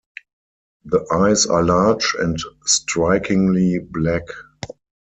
[0.83, 4.23] The eyes are large and strikingly black.